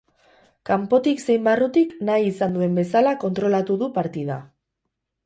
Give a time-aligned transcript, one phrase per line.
[0.69, 4.39] Kanpotik zein barrutik, nahi izan duen bezala kontrolatu du partida.